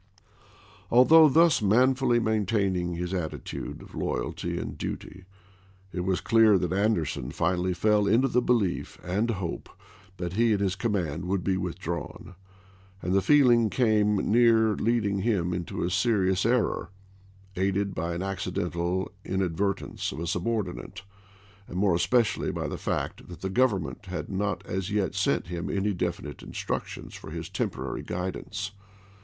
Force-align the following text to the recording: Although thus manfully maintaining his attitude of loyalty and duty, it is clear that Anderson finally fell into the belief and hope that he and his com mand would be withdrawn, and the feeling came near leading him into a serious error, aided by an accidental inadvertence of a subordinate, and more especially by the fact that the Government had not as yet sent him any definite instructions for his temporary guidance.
Although 0.89 1.29
thus 1.29 1.61
manfully 1.61 2.17
maintaining 2.19 2.95
his 2.95 3.13
attitude 3.13 3.83
of 3.83 3.93
loyalty 3.93 4.57
and 4.57 4.75
duty, 4.75 5.25
it 5.93 6.01
is 6.01 6.21
clear 6.21 6.57
that 6.57 6.73
Anderson 6.73 7.29
finally 7.29 7.75
fell 7.75 8.07
into 8.07 8.27
the 8.27 8.41
belief 8.41 8.97
and 9.03 9.29
hope 9.29 9.69
that 10.17 10.33
he 10.33 10.53
and 10.53 10.59
his 10.59 10.75
com 10.75 10.93
mand 10.93 11.25
would 11.25 11.43
be 11.43 11.55
withdrawn, 11.55 12.33
and 13.03 13.13
the 13.13 13.21
feeling 13.21 13.69
came 13.69 14.15
near 14.15 14.69
leading 14.75 15.19
him 15.19 15.53
into 15.53 15.83
a 15.83 15.91
serious 15.91 16.47
error, 16.47 16.89
aided 17.55 17.93
by 17.93 18.15
an 18.15 18.23
accidental 18.23 19.11
inadvertence 19.23 20.11
of 20.11 20.19
a 20.19 20.25
subordinate, 20.25 21.03
and 21.67 21.77
more 21.77 21.93
especially 21.93 22.51
by 22.51 22.67
the 22.67 22.75
fact 22.79 23.27
that 23.29 23.41
the 23.41 23.51
Government 23.51 24.07
had 24.07 24.29
not 24.29 24.65
as 24.65 24.89
yet 24.89 25.13
sent 25.13 25.45
him 25.45 25.69
any 25.69 25.93
definite 25.93 26.41
instructions 26.41 27.13
for 27.13 27.29
his 27.29 27.49
temporary 27.49 28.01
guidance. 28.01 28.71